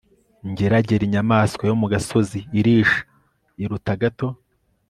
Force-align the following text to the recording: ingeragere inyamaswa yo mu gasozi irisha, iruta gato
ingeragere 0.45 1.01
inyamaswa 1.05 1.63
yo 1.69 1.75
mu 1.81 1.87
gasozi 1.93 2.39
irisha, 2.59 2.99
iruta 3.63 3.93
gato 4.01 4.27